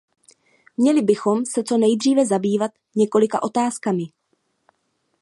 [0.77, 4.03] Měli bychom se co nejdříve zabývat několika otázkami.